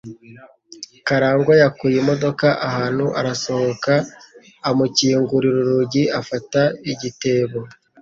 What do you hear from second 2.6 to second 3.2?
ahantu,